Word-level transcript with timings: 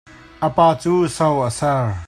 A 0.47 0.47
pa 0.55 0.67
cu 0.81 0.93
so 1.15 1.27
a 1.47 1.49
ser. 1.59 1.83